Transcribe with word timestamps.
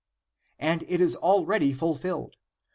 And 0.57 0.83
it 0.87 0.99
is 0.99 1.15
already 1.15 1.73
fulfilled. 1.73 2.35